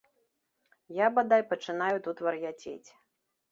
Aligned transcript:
Я, 1.05 1.09
бадай, 1.19 1.45
пачынаю 1.53 1.95
тут 2.09 2.25
вар'яцець. 2.31 2.89